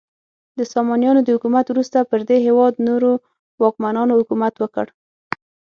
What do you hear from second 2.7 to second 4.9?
نورو واکمنانو حکومت وکړ.